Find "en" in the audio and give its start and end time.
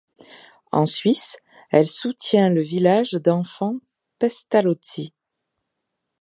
0.71-0.87